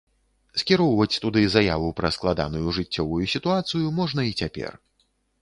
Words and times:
Скіроўваць 0.61 1.19
туды 1.25 1.43
заяву 1.55 1.89
пра 1.99 2.11
складаную 2.15 2.73
жыццёвую 2.79 3.23
сітуацыю 3.35 3.85
можна 4.01 4.21
і 4.31 4.37
цяпер. 4.43 4.71